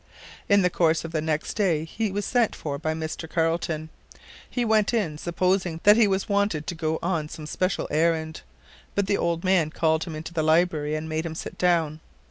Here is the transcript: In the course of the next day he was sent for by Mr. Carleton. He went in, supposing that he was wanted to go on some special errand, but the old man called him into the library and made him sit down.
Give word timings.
In 0.49 0.63
the 0.63 0.71
course 0.71 1.05
of 1.05 1.11
the 1.11 1.21
next 1.21 1.53
day 1.53 1.85
he 1.85 2.11
was 2.11 2.25
sent 2.25 2.55
for 2.55 2.79
by 2.79 2.95
Mr. 2.95 3.29
Carleton. 3.29 3.89
He 4.49 4.65
went 4.65 4.95
in, 4.95 5.19
supposing 5.19 5.79
that 5.83 5.95
he 5.95 6.07
was 6.07 6.27
wanted 6.27 6.65
to 6.65 6.73
go 6.73 6.97
on 7.03 7.29
some 7.29 7.45
special 7.45 7.87
errand, 7.91 8.41
but 8.95 9.05
the 9.05 9.17
old 9.19 9.43
man 9.43 9.69
called 9.69 10.05
him 10.05 10.15
into 10.15 10.33
the 10.33 10.41
library 10.41 10.95
and 10.95 11.07
made 11.07 11.27
him 11.27 11.35
sit 11.35 11.55
down. 11.55 11.99